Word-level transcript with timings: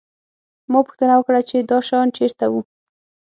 ما 0.71 0.79
پوښتنه 0.87 1.13
وکړه 1.17 1.41
چې 1.49 1.57
دا 1.69 1.77
شیان 1.87 2.07
چېرته 2.17 2.45
وو 2.51 2.61